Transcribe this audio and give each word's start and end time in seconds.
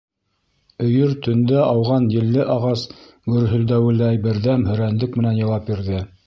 Өйөр 0.85 1.11
төндә 1.27 1.59
ауған 1.63 2.07
елле 2.13 2.47
ағас 2.53 2.85
гөрһөлдәүеләй 3.35 4.23
берҙәм 4.25 4.65
һөрәндәк 4.71 5.21
менән 5.23 5.39
яуап 5.43 5.71
бирҙе. 5.71 6.03